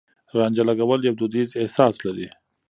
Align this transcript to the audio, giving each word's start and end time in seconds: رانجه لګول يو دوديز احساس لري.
رانجه 0.37 0.63
لګول 0.69 0.99
يو 1.03 1.13
دوديز 1.19 1.49
احساس 1.63 1.95
لري. 2.05 2.27